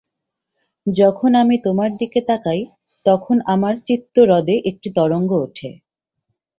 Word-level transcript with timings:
যখন 0.87 1.31
আমি 1.35 1.55
তোমার 1.63 1.89
দিকে 1.97 2.19
তাকাই, 2.21 2.61
তখন 3.05 3.37
আমার 3.45 3.73
চিত্তহ্রদে 3.87 4.55
একটি 4.69 4.89
তরঙ্গ 4.95 5.31
উঠে। 5.45 5.69